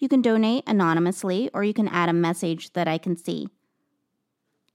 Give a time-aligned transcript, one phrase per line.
[0.00, 3.48] You can donate anonymously or you can add a message that I can see.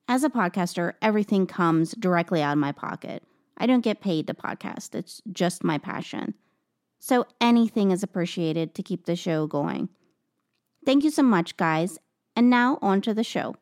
[0.08, 3.24] As a podcaster, everything comes directly out of my pocket.
[3.58, 6.36] I don't get paid to podcast, it's just my passion.
[7.00, 9.90] So anything is appreciated to keep the show going.
[10.86, 11.98] Thank you so much, guys.
[12.36, 13.56] And now on to the show.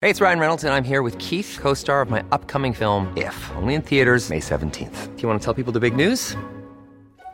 [0.00, 3.12] Hey, it's Ryan Reynolds, and I'm here with Keith, co star of my upcoming film,
[3.16, 5.16] If, only in theaters, May 17th.
[5.16, 6.36] Do you want to tell people the big news?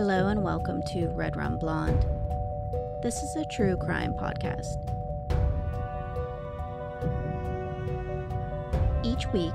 [0.00, 2.06] Hello and welcome to Red Rum Blonde.
[3.02, 4.78] This is a true crime podcast.
[9.04, 9.52] Each week,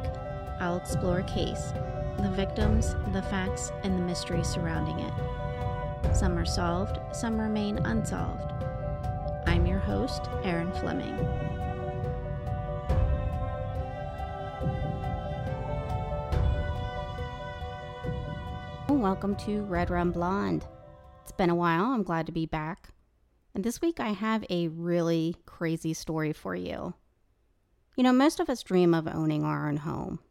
[0.60, 1.74] I'll explore a case,
[2.20, 6.16] the victims, the facts, and the mystery surrounding it.
[6.16, 8.54] Some are solved, some remain unsolved.
[9.48, 11.55] I'm your host, Erin Fleming.
[19.06, 20.66] Welcome to Red Rum Blonde.
[21.22, 21.92] It's been a while.
[21.92, 22.90] I'm glad to be back.
[23.54, 26.96] And this week I have a really crazy story for you.
[27.96, 30.22] You know, most of us dream of owning our own home,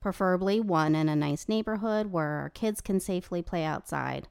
[0.00, 4.28] preferably one in a nice neighborhood where our kids can safely play outside.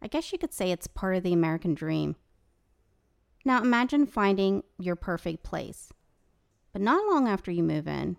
[0.00, 2.14] I guess you could say it's part of the American dream.
[3.44, 5.92] Now imagine finding your perfect place.
[6.72, 8.18] But not long after you move in,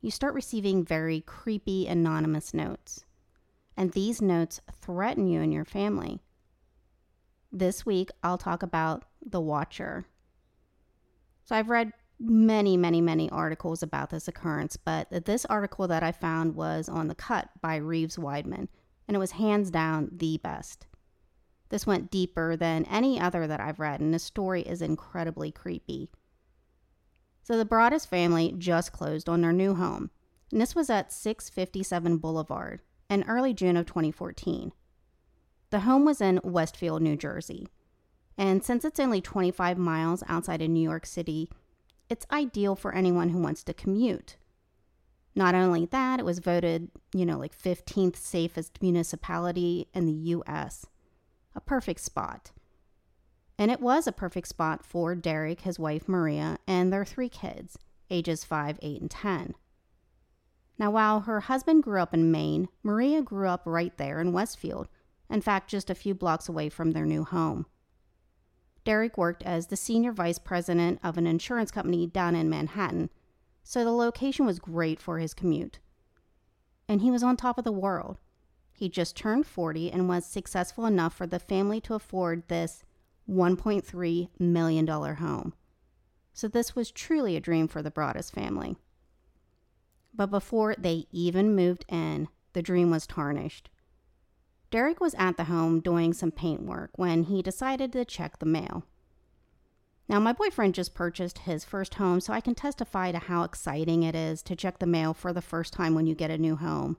[0.00, 3.04] you start receiving very creepy anonymous notes
[3.76, 6.20] and these notes threaten you and your family.
[7.50, 10.06] This week, I'll talk about The Watcher.
[11.44, 16.12] So, I've read many, many, many articles about this occurrence, but this article that I
[16.12, 18.68] found was on The Cut by Reeves Wiedeman,
[19.08, 20.86] and it was hands down the best.
[21.68, 26.10] This went deeper than any other that I've read, and the story is incredibly creepy.
[27.42, 30.10] So, the Broaddus family just closed on their new home,
[30.52, 32.82] and this was at 657 Boulevard
[33.12, 34.72] in early June of 2014.
[35.70, 37.68] The home was in Westfield, New Jersey.
[38.38, 41.50] And since it's only 25 miles outside of New York City,
[42.08, 44.36] it's ideal for anyone who wants to commute.
[45.34, 50.86] Not only that, it was voted, you know, like 15th safest municipality in the US.
[51.54, 52.50] A perfect spot.
[53.58, 57.78] And it was a perfect spot for Derek, his wife Maria, and their three kids,
[58.10, 59.54] ages 5, 8, and 10.
[60.82, 64.88] Now, while her husband grew up in Maine, Maria grew up right there in Westfield,
[65.30, 67.66] in fact, just a few blocks away from their new home.
[68.82, 73.10] Derek worked as the senior vice president of an insurance company down in Manhattan,
[73.62, 75.78] so the location was great for his commute.
[76.88, 78.18] And he was on top of the world.
[78.72, 82.82] He just turned 40 and was successful enough for the family to afford this
[83.30, 85.54] $1.3 million home.
[86.32, 88.76] So this was truly a dream for the Broaddus family.
[90.14, 93.70] But before they even moved in, the dream was tarnished.
[94.70, 98.46] Derek was at the home doing some paint work when he decided to check the
[98.46, 98.84] mail.
[100.08, 104.02] Now, my boyfriend just purchased his first home, so I can testify to how exciting
[104.02, 106.56] it is to check the mail for the first time when you get a new
[106.56, 106.96] home.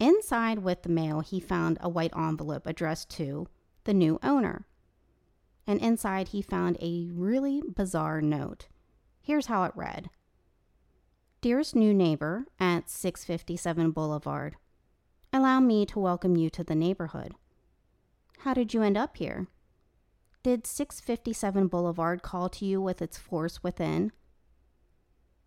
[0.00, 3.46] Inside with the mail, he found a white envelope addressed to
[3.84, 4.66] the new owner.
[5.66, 8.68] And inside, he found a really bizarre note.
[9.20, 10.10] Here's how it read
[11.42, 14.56] Dearest new neighbor at 657 Boulevard,
[15.32, 17.32] allow me to welcome you to the neighborhood.
[18.40, 19.46] How did you end up here?
[20.42, 24.12] Did 657 Boulevard call to you with its force within?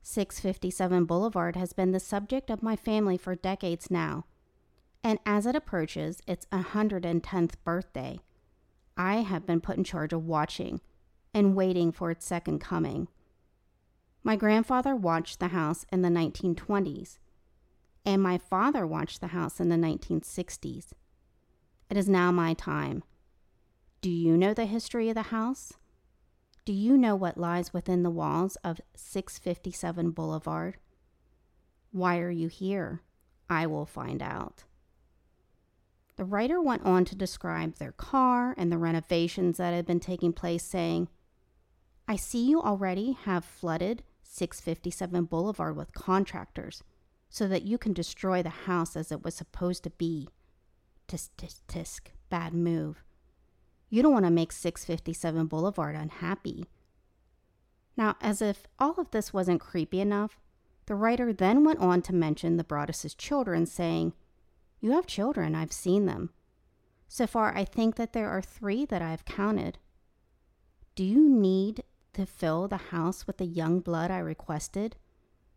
[0.01, 4.25] 657 Boulevard has been the subject of my family for decades now,
[5.03, 8.19] and as it approaches its 110th birthday,
[8.97, 10.81] I have been put in charge of watching
[11.35, 13.09] and waiting for its second coming.
[14.25, 17.17] My grandfather watched the house in the 1920s,
[18.05, 20.93] and my father watched the house in the 1960s.
[21.89, 23.03] It is now my time.
[23.99, 25.73] Do you know the history of the house?
[26.63, 30.77] Do you know what lies within the walls of 657 Boulevard?
[31.91, 33.01] Why are you here?
[33.49, 34.63] I will find out.
[36.15, 40.31] The writer went on to describe their car and the renovations that had been taking
[40.31, 41.09] place, saying,
[42.07, 44.03] I see you already have flooded
[44.33, 46.81] 657 Boulevard with contractors
[47.29, 50.27] so that you can destroy the house as it was supposed to be.
[51.07, 51.99] Tisk, tisk, tisk.
[52.31, 53.03] Bad move.
[53.91, 56.65] You don't want to make 657 Boulevard unhappy.
[57.95, 60.39] Now, as if all of this wasn't creepy enough,
[60.87, 64.13] the writer then went on to mention the Broaddus's children, saying,
[64.81, 66.31] You have children, I've seen them.
[67.07, 69.77] So far, I think that there are three that I've counted.
[70.95, 74.95] Do you need to fill the house with the young blood I requested?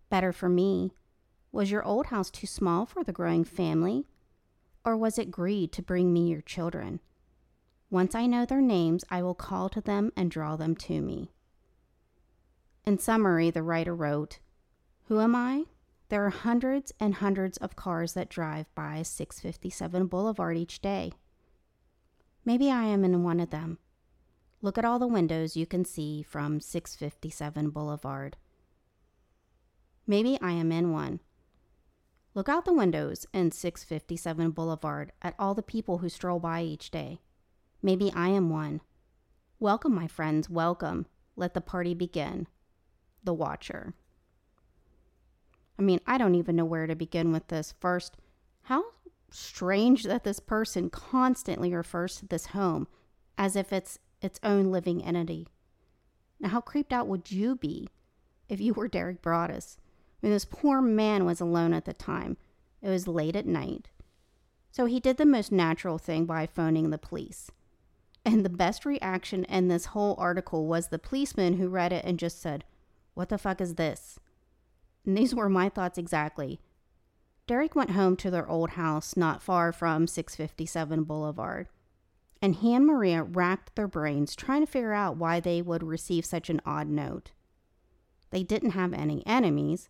[0.09, 0.93] Better for me.
[1.53, 4.07] Was your old house too small for the growing family?
[4.85, 7.01] Or was it greed to bring me your children?
[7.91, 11.31] Once I know their names, I will call to them and draw them to me.
[12.85, 14.39] In summary, the writer wrote
[15.05, 15.65] Who am I?
[16.09, 21.13] There are hundreds and hundreds of cars that drive by 657 Boulevard each day.
[22.45, 23.79] Maybe I am in one of them.
[24.67, 28.37] Look at all the windows you can see from 657 Boulevard.
[30.09, 31.21] Maybe I am in one.
[32.35, 36.91] Look out the windows in 657 Boulevard at all the people who stroll by each
[36.91, 37.21] day.
[37.81, 38.81] Maybe I am one.
[39.61, 41.07] Welcome, my friends, welcome.
[41.37, 42.49] Let the party begin.
[43.23, 43.95] The Watcher.
[45.79, 47.73] I mean, I don't even know where to begin with this.
[47.79, 48.17] First,
[48.63, 48.83] how
[49.31, 52.89] strange that this person constantly refers to this home
[53.39, 55.49] as if it's its own living entity.
[56.41, 57.89] Now, how creeped out would you be
[58.49, 59.77] if you were Derek Broaddus?
[59.79, 62.37] I mean, this poor man was alone at the time.
[62.83, 63.89] It was late at night.
[64.71, 67.51] So he did the most natural thing by phoning the police.
[68.25, 72.19] And the best reaction in this whole article was the policeman who read it and
[72.19, 72.65] just said,
[73.15, 74.19] What the fuck is this?
[75.05, 76.61] And these were my thoughts exactly.
[77.47, 81.69] Derek went home to their old house not far from 657 Boulevard
[82.43, 86.25] and he and Maria racked their brains trying to figure out why they would receive
[86.25, 87.33] such an odd note.
[88.31, 89.89] They didn't have any enemies.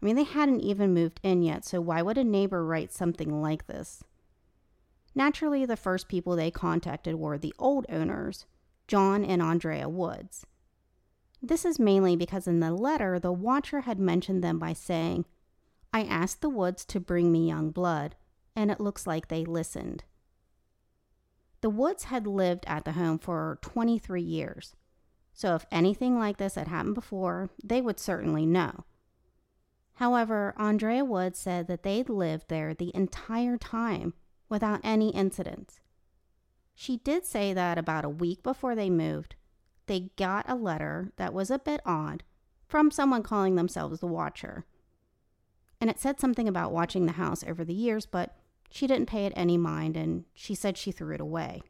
[0.00, 3.42] I mean, they hadn't even moved in yet, so why would a neighbor write something
[3.42, 4.04] like this?
[5.14, 8.46] Naturally, the first people they contacted were the old owners,
[8.86, 10.46] John and Andrea Woods.
[11.42, 15.24] This is mainly because in the letter, the watcher had mentioned them by saying,
[15.92, 18.14] I asked the Woods to bring me young blood,
[18.54, 20.04] and it looks like they listened.
[21.60, 24.74] The Woods had lived at the home for 23 years,
[25.32, 28.84] so if anything like this had happened before, they would certainly know.
[29.94, 34.14] However, Andrea Woods said that they'd lived there the entire time
[34.48, 35.80] without any incidents.
[36.74, 39.34] She did say that about a week before they moved,
[39.86, 42.22] they got a letter that was a bit odd
[42.66, 44.64] from someone calling themselves the Watcher.
[45.80, 48.36] And it said something about watching the house over the years, but
[48.70, 51.62] she didn't pay it any mind and she said she threw it away.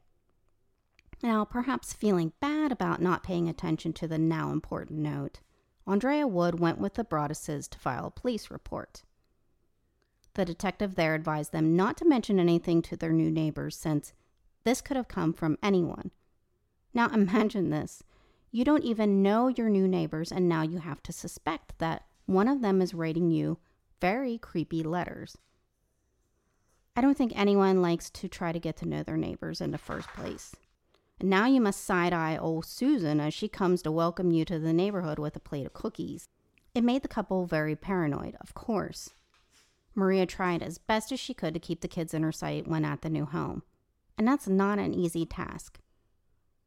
[1.23, 5.39] Now, perhaps feeling bad about not paying attention to the now important note,
[5.85, 9.03] Andrea Wood went with the Broadduses to file a police report.
[10.33, 14.13] The detective there advised them not to mention anything to their new neighbors since
[14.63, 16.11] this could have come from anyone.
[16.93, 18.03] Now, imagine this.
[18.51, 22.47] You don't even know your new neighbors, and now you have to suspect that one
[22.47, 23.57] of them is writing you
[23.99, 25.37] very creepy letters.
[26.95, 29.77] I don't think anyone likes to try to get to know their neighbors in the
[29.77, 30.55] first place.
[31.19, 34.59] And now you must side eye old Susan as she comes to welcome you to
[34.59, 36.27] the neighborhood with a plate of cookies.
[36.73, 39.11] It made the couple very paranoid, of course.
[39.93, 42.85] Maria tried as best as she could to keep the kids in her sight when
[42.85, 43.63] at the new home,
[44.17, 45.79] and that's not an easy task.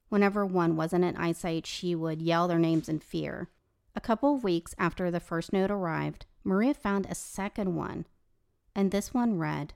[0.09, 3.49] Whenever one wasn't in eyesight, she would yell their names in fear.
[3.97, 8.07] A couple of weeks after the first note arrived, Maria found a second one,
[8.75, 9.73] and this one read,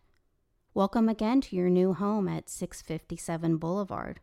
[0.75, 4.21] Welcome again to your new home at 657 Boulevard.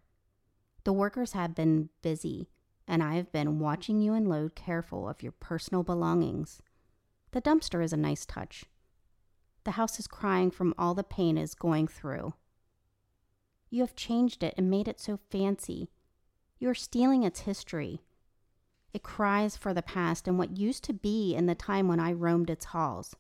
[0.84, 2.48] The workers have been busy,
[2.88, 6.62] and I have been watching you unload careful of your personal belongings.
[7.32, 8.66] The dumpster is a nice touch.
[9.64, 12.36] The house is crying from all the pain is going through.
[13.72, 15.90] You have changed it and made it so fancy.
[16.60, 18.02] You are stealing its history.
[18.94, 22.14] It cries for the past and what used to be in the time when I
[22.14, 23.16] roamed its halls.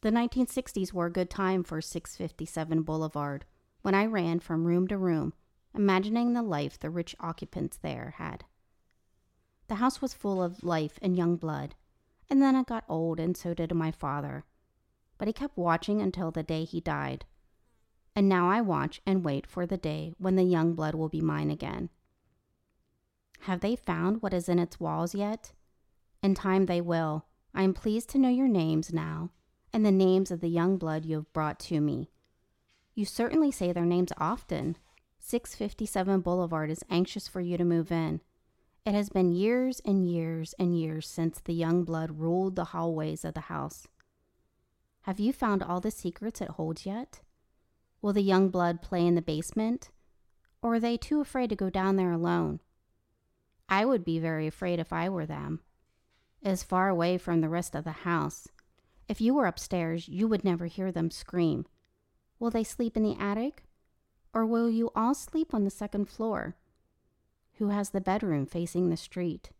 [0.00, 3.44] The 1960s were a good time for 657 Boulevard,
[3.82, 5.34] when I ran from room to room,
[5.74, 8.44] imagining the life the rich occupants there had.
[9.66, 11.74] The house was full of life and young blood,
[12.30, 14.44] and then it got old, and so did my father.
[15.18, 17.24] But he kept watching until the day he died.
[18.14, 21.20] And now I watch and wait for the day when the young blood will be
[21.20, 21.90] mine again.
[23.40, 25.52] Have they found what is in its walls yet?
[26.22, 27.26] In time they will.
[27.52, 29.30] I am pleased to know your names now,
[29.72, 32.10] and the names of the young blood you have brought to me.
[32.94, 34.76] You certainly say their names often.
[35.20, 38.20] 657 Boulevard is anxious for you to move in.
[38.84, 43.24] It has been years and years and years since the young blood ruled the hallways
[43.24, 43.86] of the house.
[45.02, 47.20] Have you found all the secrets it holds yet?
[48.00, 49.90] Will the young blood play in the basement?
[50.62, 52.60] Or are they too afraid to go down there alone?
[53.68, 55.60] I would be very afraid if I were them.
[56.42, 58.48] It is far away from the rest of the house.
[59.08, 61.64] If you were upstairs, you would never hear them scream.
[62.38, 63.64] Will they sleep in the attic?
[64.34, 66.56] Or will you all sleep on the second floor?
[67.54, 69.50] Who has the bedroom facing the street?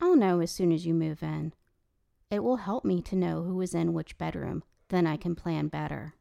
[0.00, 1.54] I'll know as soon as you move in.
[2.30, 4.64] It will help me to know who is in which bedroom.
[4.88, 6.14] Then I can plan better.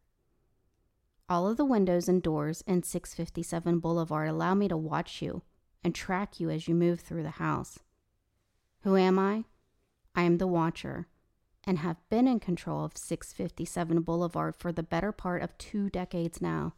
[1.27, 5.41] All of the windows and doors in 657 Boulevard allow me to watch you
[5.83, 7.79] and track you as you move through the house.
[8.81, 9.45] Who am I?
[10.15, 11.07] I am the watcher
[11.65, 16.41] and have been in control of 657 Boulevard for the better part of two decades
[16.41, 16.73] now.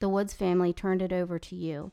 [0.00, 1.92] The Woods family turned it over to you.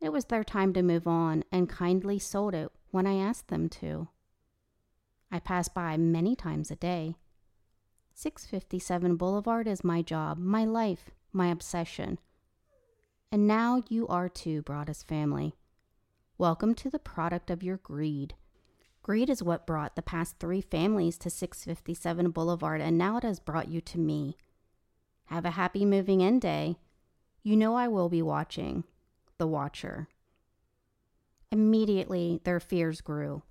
[0.00, 3.68] It was their time to move on and kindly sold it when I asked them
[3.68, 4.08] to.
[5.30, 7.14] I pass by many times a day.
[8.14, 12.18] 657 Boulevard is my job, my life, my obsession.
[13.32, 15.54] And now you are too, Broaddus family.
[16.36, 18.34] Welcome to the product of your greed.
[19.02, 23.40] Greed is what brought the past three families to 657 Boulevard, and now it has
[23.40, 24.36] brought you to me.
[25.26, 26.76] Have a happy moving in day.
[27.42, 28.84] You know I will be watching.
[29.38, 30.08] The Watcher.
[31.50, 33.42] Immediately, their fears grew.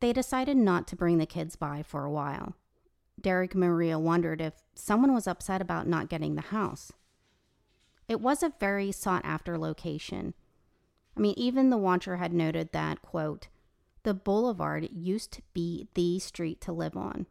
[0.00, 2.54] They decided not to bring the kids by for a while.
[3.20, 6.90] Derek Maria wondered if someone was upset about not getting the house.
[8.08, 10.32] It was a very sought after location.
[11.16, 13.48] I mean, even the watcher had noted that, quote,
[14.02, 17.26] the boulevard used to be the street to live on.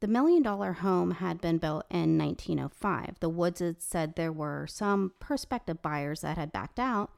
[0.00, 3.20] The million dollar home had been built in 1905.
[3.20, 7.10] The Woods had said there were some prospective buyers that had backed out,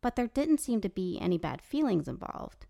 [0.00, 2.66] but there didn't seem to be any bad feelings involved.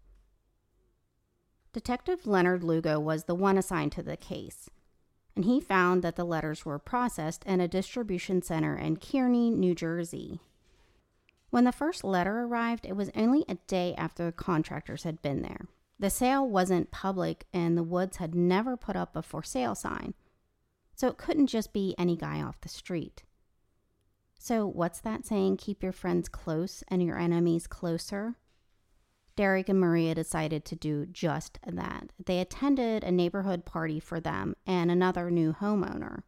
[1.72, 4.68] Detective Leonard Lugo was the one assigned to the case
[5.36, 9.74] and he found that the letters were processed in a distribution center in Kearny, New
[9.74, 10.40] Jersey.
[11.56, 15.40] When the first letter arrived, it was only a day after the contractors had been
[15.40, 15.68] there.
[15.98, 20.12] The sale wasn't public, and the Woods had never put up a for sale sign,
[20.94, 23.22] so it couldn't just be any guy off the street.
[24.38, 25.56] So, what's that saying?
[25.56, 28.34] Keep your friends close and your enemies closer?
[29.34, 32.10] Derek and Maria decided to do just that.
[32.22, 36.24] They attended a neighborhood party for them and another new homeowner.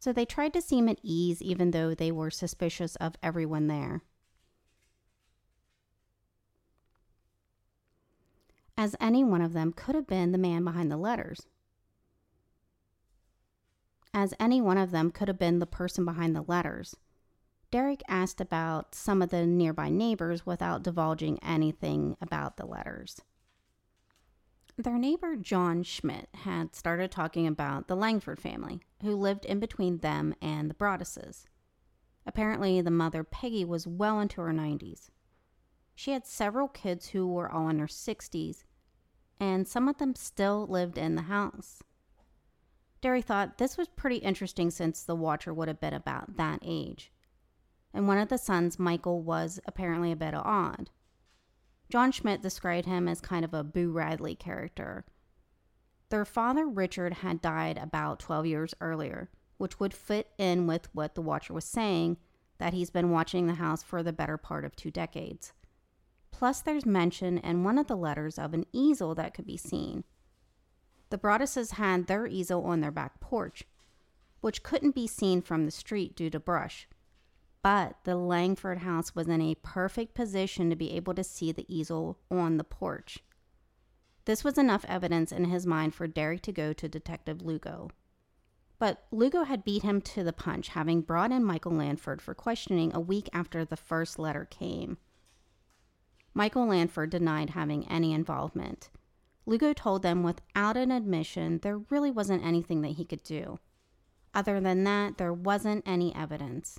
[0.00, 4.02] So they tried to seem at ease even though they were suspicious of everyone there.
[8.78, 11.46] As any one of them could have been the man behind the letters.
[14.12, 16.96] As any one of them could have been the person behind the letters.
[17.70, 23.20] Derek asked about some of the nearby neighbors without divulging anything about the letters.
[24.78, 29.98] Their neighbor John Schmidt had started talking about the Langford family, who lived in between
[29.98, 31.46] them and the Broadduses.
[32.26, 35.10] Apparently, the mother, Peggy, was well into her 90s.
[35.96, 38.62] She had several kids who were all in their 60s,
[39.40, 41.82] and some of them still lived in the house.
[43.00, 47.10] Derry thought this was pretty interesting since the watcher would have been about that age
[47.96, 50.90] and one of the sons, Michael, was apparently a bit odd.
[51.88, 55.06] John Schmidt described him as kind of a Boo Radley character.
[56.10, 61.14] Their father, Richard, had died about 12 years earlier, which would fit in with what
[61.14, 62.18] the watcher was saying
[62.58, 65.54] that he's been watching the house for the better part of two decades.
[66.38, 70.04] Plus, there's mention in one of the letters of an easel that could be seen.
[71.08, 73.64] The Broadduses had their easel on their back porch,
[74.42, 76.88] which couldn't be seen from the street due to brush,
[77.62, 81.64] but the Langford house was in a perfect position to be able to see the
[81.74, 83.20] easel on the porch.
[84.26, 87.88] This was enough evidence in his mind for Derek to go to Detective Lugo.
[88.78, 92.94] But Lugo had beat him to the punch, having brought in Michael Langford for questioning
[92.94, 94.98] a week after the first letter came.
[96.36, 98.90] Michael Langford denied having any involvement.
[99.46, 103.58] Lugo told them without an admission there really wasn't anything that he could do.
[104.34, 106.78] Other than that, there wasn't any evidence.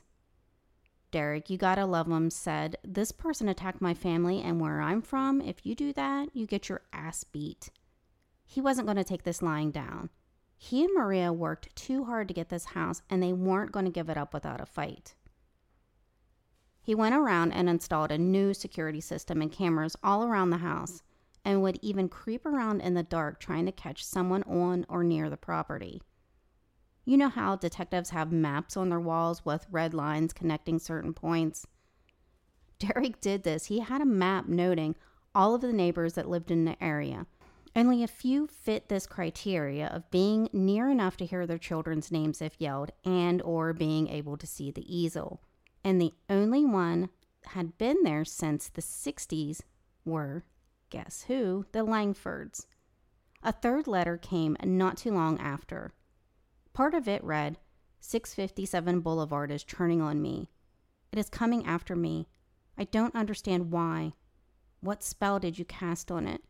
[1.09, 5.41] Derek, you gotta love him, said, This person attacked my family, and where I'm from,
[5.41, 7.71] if you do that, you get your ass beat.
[8.45, 10.11] He wasn't to take this lying down.
[10.55, 14.09] He and Maria worked too hard to get this house, and they weren't to give
[14.09, 15.15] it up without a fight.
[16.87, 21.03] He went around and installed a new security system and cameras all around the house,
[21.43, 25.29] and would even creep around in the dark trying to catch someone on or near
[25.29, 26.01] the property.
[27.03, 31.67] You know how detectives have maps on their walls with red lines connecting certain points?
[32.79, 33.65] Derek did this.
[33.65, 34.95] He had a map noting
[35.35, 37.25] all of the neighbors that lived in the area.
[37.75, 42.41] Only a few fit this criteria of being near enough to hear their children's names
[42.41, 45.41] if yelled and or being able to see the easel.
[45.87, 47.07] And the only one
[47.45, 49.61] had been there since the 60s
[50.03, 50.43] were,
[50.89, 52.65] guess who, the Langfords.
[53.41, 55.93] A third letter came not too long after.
[56.73, 57.57] Part of it read
[58.01, 60.49] 657 Boulevard is turning on me.
[61.13, 62.27] It is coming after me.
[62.77, 64.11] I don't understand why.
[64.81, 66.41] What spell did you cast on it?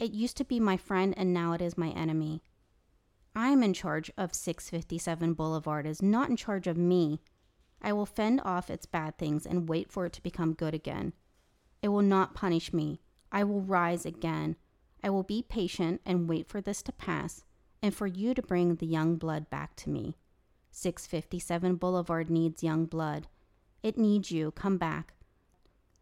[0.00, 2.42] It used to be my friend and now it is my enemy.
[3.32, 7.20] I am in charge of 657 Boulevard, is not in charge of me.
[7.82, 11.12] I will fend off its bad things and wait for it to become good again.
[11.82, 13.00] It will not punish me.
[13.32, 14.56] I will rise again.
[15.02, 17.44] I will be patient and wait for this to pass
[17.82, 20.16] and for you to bring the young blood back to me.
[20.72, 23.28] 657 Boulevard needs young blood.
[23.82, 24.50] It needs you.
[24.50, 25.14] Come back.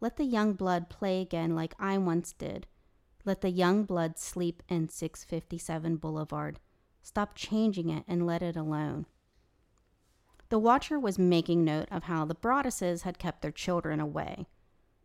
[0.01, 2.67] Let the young blood play again like I once did.
[3.25, 6.59] Let the young blood sleep in 657 Boulevard.
[7.01, 9.05] Stop changing it and let it alone.
[10.49, 14.47] The watcher was making note of how the Broadduses had kept their children away.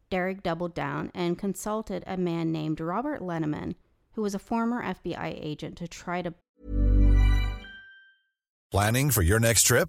[0.09, 3.75] Derek doubled down and consulted a man named Robert Lenehan,
[4.13, 6.35] who was a former FBI agent, to try to
[8.71, 9.89] Planning for your next trip?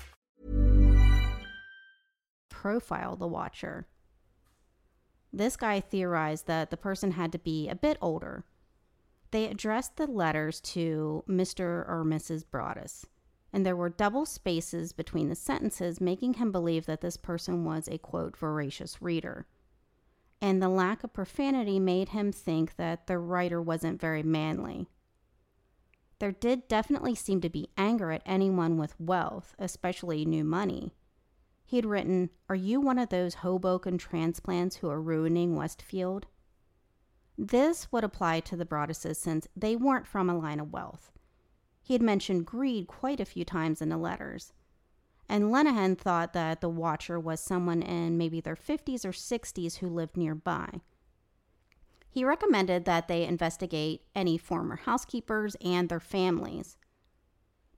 [2.61, 3.87] Profile the watcher.
[5.33, 8.45] This guy theorized that the person had to be a bit older.
[9.31, 11.59] They addressed the letters to Mr.
[11.89, 12.45] or Mrs.
[12.45, 13.05] Broaddus,
[13.51, 17.87] and there were double spaces between the sentences, making him believe that this person was
[17.87, 19.47] a quote, voracious reader.
[20.39, 24.87] And the lack of profanity made him think that the writer wasn't very manly.
[26.19, 30.93] There did definitely seem to be anger at anyone with wealth, especially new money.
[31.71, 36.25] He had written, Are you one of those Hoboken transplants who are ruining Westfield?
[37.37, 41.13] This would apply to the Broadduses since they weren't from a line of wealth.
[41.81, 44.51] He had mentioned greed quite a few times in the letters.
[45.29, 49.87] And Lenehan thought that the watcher was someone in maybe their 50s or 60s who
[49.87, 50.81] lived nearby.
[52.09, 56.75] He recommended that they investigate any former housekeepers and their families.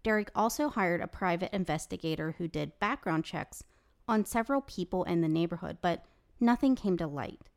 [0.02, 3.64] Derek also hired a private investigator who did background checks
[4.08, 6.06] on several people in the neighborhood, but
[6.40, 7.50] nothing came to light.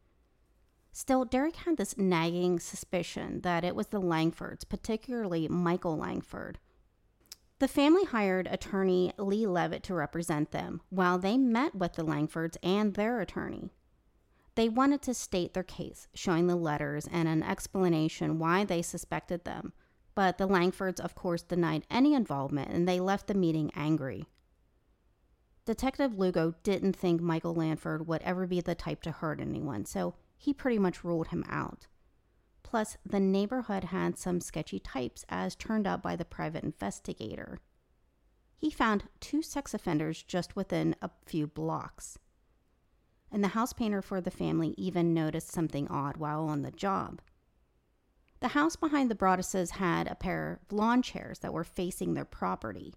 [0.93, 6.59] Still, Derek had this nagging suspicion that it was the Langfords, particularly Michael Langford.
[7.59, 12.57] The family hired attorney Lee Levitt to represent them while they met with the Langfords
[12.63, 13.71] and their attorney.
[14.55, 19.45] They wanted to state their case, showing the letters and an explanation why they suspected
[19.45, 19.75] them,
[20.15, 24.27] but the Langfords, of course, denied any involvement and they left the meeting angry.
[25.67, 30.15] Detective Lugo didn't think Michael Langford would ever be the type to hurt anyone, so
[30.39, 31.89] he pretty much ruled him out.
[32.63, 37.59] Plus, the neighborhood had some sketchy types, as turned out by the private investigator.
[38.57, 42.19] he found two sex offenders just within a few blocks.
[43.31, 47.21] And the house painter for the family even noticed something odd while on the job.
[48.41, 52.25] The house behind the Broadduses had a pair of lawn chairs that were facing their
[52.25, 52.95] property.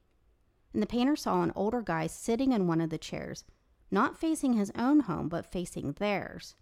[0.73, 3.43] And the painter saw an older guy sitting in one of the chairs,
[3.89, 6.55] not facing his own home, but facing theirs.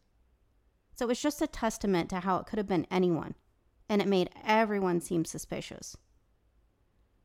[0.93, 3.35] So it was just a testament to how it could have been anyone,
[3.89, 5.97] and it made everyone seem suspicious.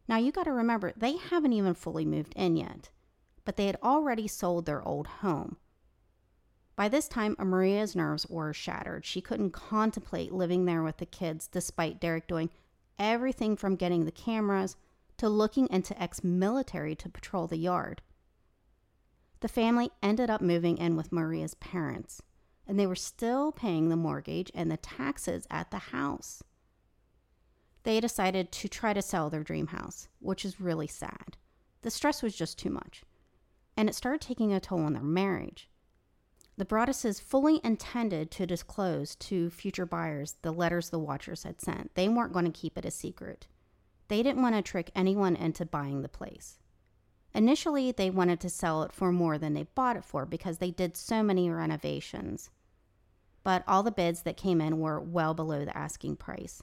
[0.09, 2.91] Now you got to remember, they haven't even fully moved in yet,
[3.45, 5.57] but they had already sold their old home.
[6.75, 9.05] By this time, Maria's nerves were shattered.
[9.05, 12.51] She couldn't contemplate living there with the kids, despite Derek doing
[12.99, 14.77] everything from getting the cameras
[15.23, 18.03] to looking into ex military to patrol the yard.
[19.39, 22.23] The family ended up moving in with Maria's parents,
[22.67, 26.43] and they were still paying the mortgage and the taxes at the house.
[27.85, 31.37] They decided to try to sell their dream house, which is really sad.
[31.83, 33.05] The stress was just too much,
[33.77, 35.71] and it started taking a toll on their marriage.
[36.57, 41.95] The Broadduses fully intended to disclose to future buyers the letters the Watchers had sent.
[41.95, 43.47] They weren't going to keep it a secret.
[44.13, 46.59] They didn't want to trick anyone into buying the place.
[47.33, 50.71] Initially, they wanted to sell it for more than they bought it for because they
[50.71, 52.51] did so many renovations.
[53.43, 56.63] But all the bids that came in were well below the asking price.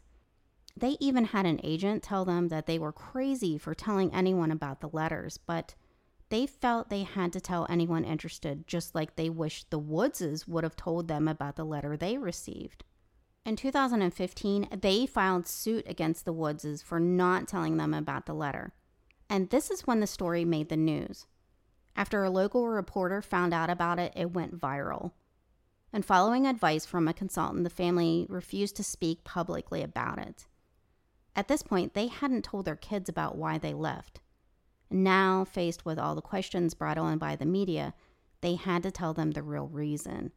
[0.78, 4.80] They even had an agent tell them that they were crazy for telling anyone about
[4.80, 5.74] the letters, but
[6.30, 10.64] they felt they had to tell anyone interested, just like they wished the Woodses would
[10.64, 12.84] have told them about the letter they received.
[13.46, 18.74] In 2015, they filed suit against the Woodses for not telling them about the letter.
[19.30, 21.26] And this is when the story made the news.
[21.96, 25.12] After a local reporter found out about it, it went viral.
[25.92, 30.46] And following advice from a consultant, the family refused to speak publicly about it.
[31.36, 34.20] At this point, they hadn't told their kids about why they left.
[34.92, 37.94] Now, faced with all the questions brought on by the media,
[38.42, 40.32] they had to tell them the real reason.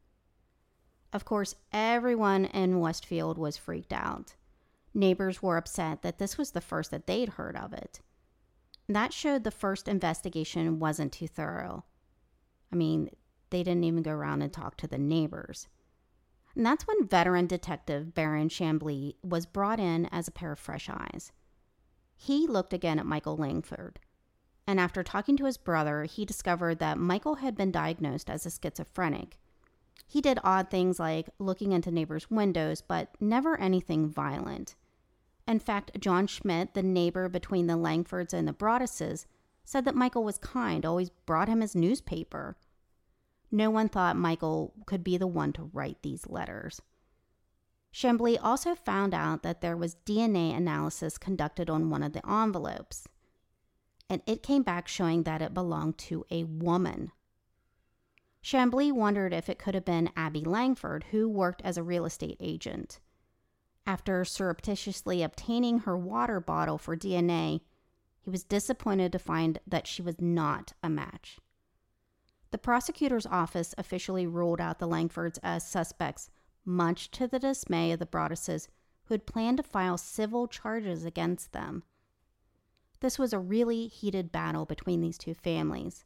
[1.13, 4.35] Of course, everyone in Westfield was freaked out.
[4.95, 8.01] Neighbors were upset that this was the first that they'd heard of it.
[8.89, 11.85] That showed the first investigation wasn't too thorough.
[12.73, 13.11] I mean,
[13.51, 15.69] they didn't even go around and talk to the neighbors.
[16.55, 20.89] And that's when veteran detective Baron Chamblee was brought in as a pair of fresh
[20.91, 21.33] eyes.
[22.15, 24.01] He looked again at Michael Langford
[24.67, 28.51] and after talking to his brother, he discovered that Michael had been diagnosed as a
[28.51, 29.39] schizophrenic.
[30.07, 34.75] He did odd things like looking into neighbors' windows, but never anything violent.
[35.49, 39.27] In fact, John Schmidt, the neighbor between the Langfords and the Broadduses,
[39.65, 42.57] said that Michael was kind, always brought him his newspaper.
[43.51, 46.81] No one thought Michael could be the one to write these letters.
[47.93, 53.07] Chamblee also found out that there was DNA analysis conducted on one of the envelopes
[54.13, 57.11] and it came back showing that it belonged to a woman.
[58.43, 62.37] Chamblee wondered if it could have been Abby Langford, who worked as a real estate
[62.41, 62.99] agent.
[63.87, 67.61] After surreptitiously obtaining her water bottle for DNA,
[68.21, 71.39] he was disappointed to find that she was not a match.
[72.51, 76.31] The prosecutor's office officially ruled out the Langfords as suspects,
[76.65, 78.69] much to the dismay of the Broadduses,
[79.05, 81.83] who had planned to file civil charges against them.
[83.01, 86.05] This was a really heated battle between these two families.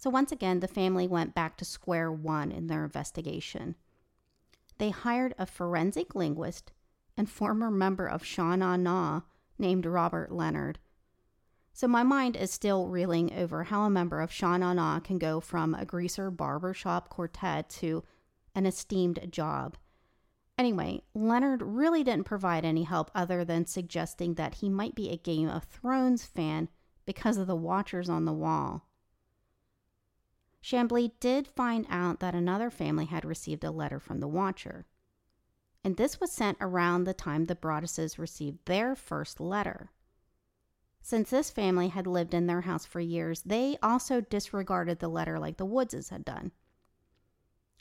[0.00, 3.76] So once again, the family went back to square one in their investigation.
[4.78, 6.72] They hired a forensic linguist
[7.16, 9.20] and former member of Sha Na Na
[9.58, 10.80] named Robert Leonard.
[11.72, 15.18] So my mind is still reeling over how a member of Sha Na Na can
[15.18, 18.02] go from a greaser barbershop quartet to
[18.56, 19.76] an esteemed job
[20.60, 25.16] Anyway, Leonard really didn't provide any help other than suggesting that he might be a
[25.16, 26.68] Game of Thrones fan
[27.06, 28.86] because of the watchers on the wall.
[30.62, 34.86] Chamblee did find out that another family had received a letter from the Watcher,
[35.82, 39.90] and this was sent around the time the Broadduses received their first letter.
[41.00, 45.38] Since this family had lived in their house for years, they also disregarded the letter
[45.38, 46.52] like the Woodses had done.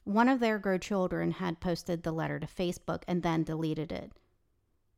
[0.05, 4.13] One of their grandchildren had posted the letter to Facebook and then deleted it.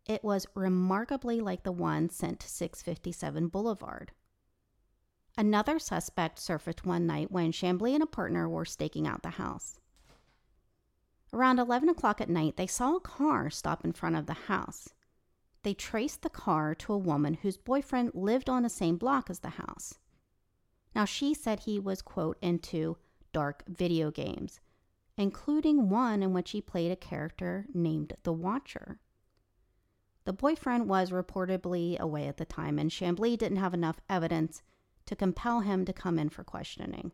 [0.05, 4.11] It was remarkably like the one sent to 657 Boulevard.
[5.37, 9.79] Another suspect surfaced one night when Chamblee and a partner were staking out the house.
[11.33, 14.89] Around 11 o'clock at night, they saw a car stop in front of the house.
[15.63, 19.39] They traced the car to a woman whose boyfriend lived on the same block as
[19.39, 19.95] the house.
[20.93, 22.97] Now, she said he was, quote, into
[23.31, 24.59] dark video games
[25.17, 28.99] including one in which he played a character named the Watcher.
[30.23, 34.61] The boyfriend was reportedly away at the time, and Chamblee didn't have enough evidence
[35.05, 37.11] to compel him to come in for questioning.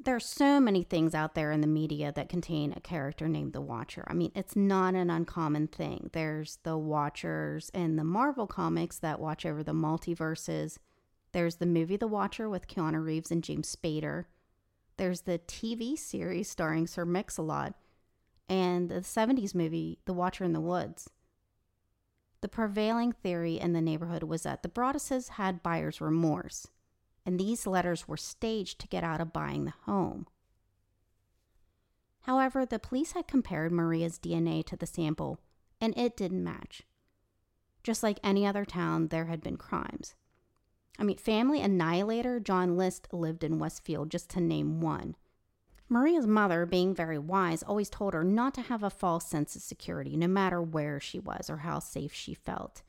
[0.00, 3.52] There are so many things out there in the media that contain a character named
[3.52, 4.04] the Watcher.
[4.06, 6.10] I mean, it's not an uncommon thing.
[6.12, 10.78] There's the Watchers in the Marvel comics that watch over the multiverses.
[11.32, 14.26] There's the movie The Watcher with Keanu Reeves and James Spader.
[14.98, 17.74] There's the TV series starring Sir Mix-a-Lot
[18.48, 21.10] and the 70s movie The Watcher in the Woods.
[22.40, 26.68] The prevailing theory in the neighborhood was that the Broadduses had buyer's remorse
[27.28, 30.26] and these letters were staged to get out of buying the home.
[32.22, 35.38] However, the police had compared Maria's DNA to the sample,
[35.78, 36.84] and it didn't match.
[37.82, 40.14] Just like any other town, there had been crimes.
[40.98, 45.14] I mean, family annihilator John List lived in Westfield, just to name one.
[45.90, 49.60] Maria's mother, being very wise, always told her not to have a false sense of
[49.60, 52.80] security, no matter where she was or how safe she felt.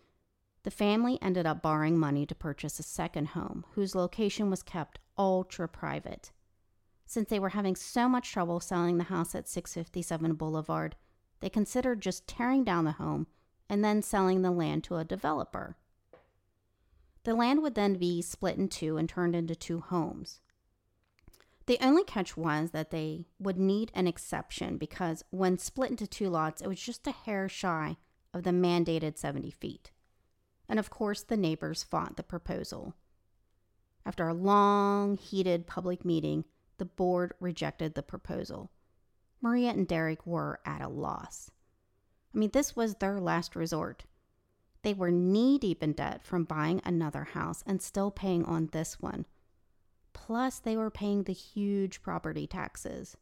[0.63, 4.99] The family ended up borrowing money to purchase a second home, whose location was kept
[5.17, 6.31] ultra private.
[7.05, 10.95] Since they were having so much trouble selling the house at 657 Boulevard,
[11.39, 13.27] they considered just tearing down the home
[13.69, 15.77] and then selling the land to a developer.
[17.23, 20.41] The land would then be split in two and turned into two homes.
[21.67, 26.29] The only catch was that they would need an exception because when split into two
[26.29, 27.97] lots, it was just a hair shy
[28.33, 29.91] of the mandated 70 feet
[30.69, 32.93] and of course the neighbors fought the proposal.
[34.05, 36.45] After a long, heated public meeting,
[36.77, 38.71] the board rejected the proposal.
[39.41, 41.51] Maria and Derek were at a loss.
[42.33, 44.05] I mean, this was their last resort.
[44.81, 49.01] They were knee deep in debt from buying another house and still paying on this
[49.01, 49.25] one.
[50.13, 53.17] Plus, they were paying the huge property taxes.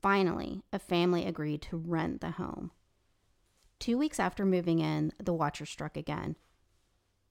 [0.00, 2.70] Finally, a family agreed to rent the home.
[3.78, 6.36] Two weeks after moving in, the watcher struck again.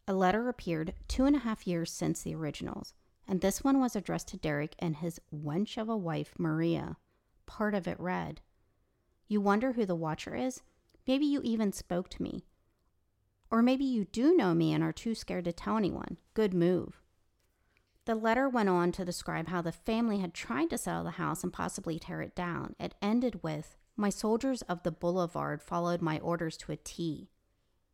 [0.07, 2.93] A letter appeared two and a half years since the originals,
[3.27, 6.97] and this one was addressed to Derek and his wench of a wife, Maria.
[7.47, 8.41] Part of it read
[9.27, 10.61] You wonder who the watcher is?
[11.07, 12.45] Maybe you even spoke to me.
[13.49, 16.17] Or maybe you do know me and are too scared to tell anyone.
[16.33, 17.01] Good move.
[18.05, 21.43] The letter went on to describe how the family had tried to sell the house
[21.43, 22.75] and possibly tear it down.
[22.79, 27.29] It ended with My soldiers of the boulevard followed my orders to a T.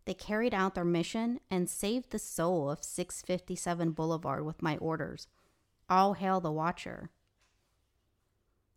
[0.06, 5.28] They carried out their mission and saved the soul of 657 Boulevard with my orders.
[5.90, 7.12] All hail the Watcher.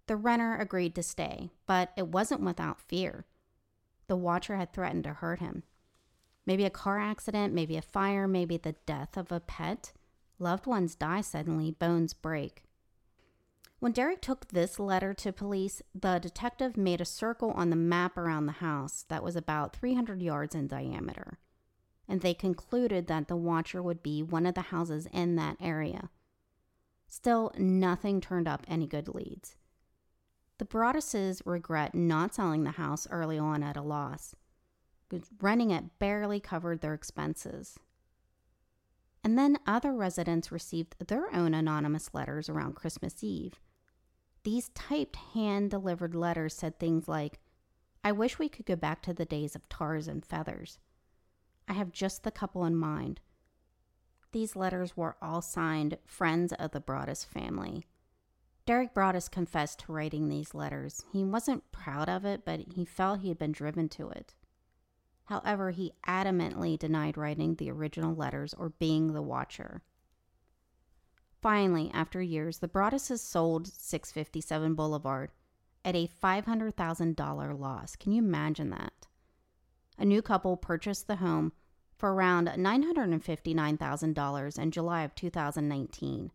[0.06, 3.24] The renter agreed to stay, but it wasn't without fear.
[4.06, 5.62] The Watcher had threatened to hurt him.
[6.44, 9.92] Maybe a car accident, maybe a fire, maybe the death of a pet.
[10.38, 12.64] Loved ones die suddenly, bones break.
[13.80, 18.16] When Derek took this letter to police, the detective made a circle on the map
[18.16, 21.38] around the house that was about 300 yards in diameter,
[22.08, 26.08] and they concluded that the watcher would be one of the houses in that area.
[27.06, 29.56] Still, nothing turned up any good leads.
[30.58, 34.34] The Broadduses regret not selling the house early on at a loss,
[35.40, 37.78] renting it barely covered their expenses.
[39.24, 43.58] And then other residents received their own anonymous letters around Christmas Eve
[44.44, 47.40] these typed hand delivered letters said things like,
[48.04, 50.78] I wish we could go back to the days of tars and feathers.
[51.66, 53.20] I have just the couple in mind.
[54.32, 57.86] These letters were all signed Friends of the Broaddus family.
[58.66, 61.04] Derek Broaddus confessed to writing these letters.
[61.12, 64.34] He wasn't proud of it, but he felt he had been driven to it.
[65.24, 69.82] However, he adamantly denied writing the original letters or being the watcher.
[71.40, 75.32] Finally, after years, the Broadduses sold 657 Boulevard
[75.84, 77.96] at a $500,000 loss.
[77.96, 79.06] Can you imagine that?
[79.98, 81.52] A new couple purchased the home
[81.96, 86.32] for around $959,000 in July of 2019.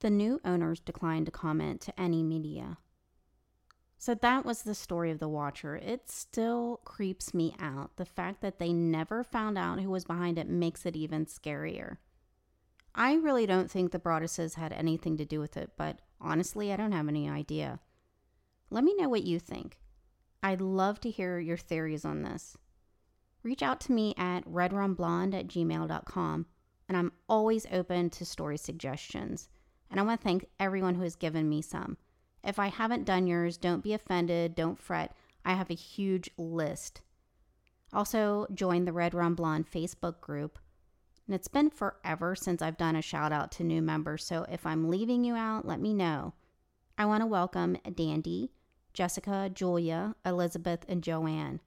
[0.00, 2.78] The new owners declined to comment to any media.
[4.00, 5.76] So that was the story of the Watcher.
[5.76, 7.98] It still creeps me out.
[7.98, 11.98] The fact that they never found out who was behind it makes it even scarier.
[12.94, 16.76] I really don't think the Broadduses had anything to do with it, but honestly, I
[16.76, 17.78] don't have any idea.
[18.70, 19.76] Let me know what you think.
[20.42, 22.56] I'd love to hear your theories on this.
[23.42, 26.46] Reach out to me at redrumblonde at gmail.com,
[26.88, 29.50] and I'm always open to story suggestions.
[29.90, 31.98] And I want to thank everyone who has given me some.
[32.44, 35.14] If I haven't done yours, don't be offended, don't fret.
[35.44, 37.00] I have a huge list.
[37.92, 40.58] Also, join the Red Rum Blonde Facebook group
[41.30, 44.66] and it's been forever since I've done a shout out to new members, so if
[44.66, 46.34] I'm leaving you out, let me know.
[46.98, 48.50] I want to welcome Dandy,
[48.94, 51.60] Jessica, Julia, Elizabeth, and Joanne.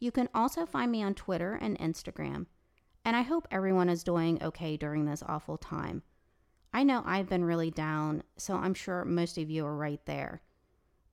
[0.00, 2.46] You can also find me on Twitter and Instagram
[3.04, 6.02] And I hope everyone is doing okay during this awful time.
[6.72, 10.42] I know I've been really down, so I'm sure most of you are right there.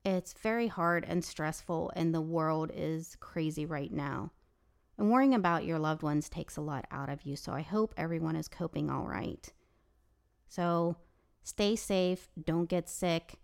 [0.05, 4.31] It's very hard and stressful, and the world is crazy right now.
[4.97, 7.93] And worrying about your loved ones takes a lot out of you, so I hope
[7.97, 9.51] everyone is coping all right.
[10.47, 10.95] So
[11.43, 13.35] stay safe, don't get sick,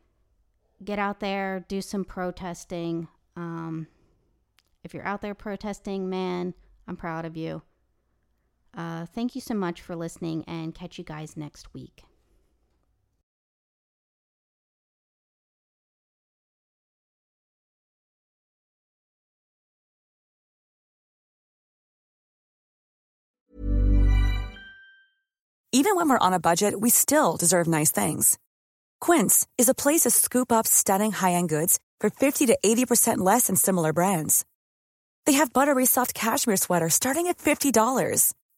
[0.83, 3.07] get out there, do some protesting.
[3.35, 3.87] Um,
[4.83, 6.53] if you're out there protesting, man,
[6.87, 7.61] I'm proud of you.
[8.75, 12.03] Uh, thank you so much for listening and catch you guys next week.
[25.75, 28.37] Even when we're on a budget, we still deserve nice things.
[29.01, 33.17] Quince is a place to scoop up stunning high end goods for 50 to 80%
[33.17, 34.45] less than similar brands.
[35.25, 38.33] They have buttery soft cashmere sweaters starting at $50,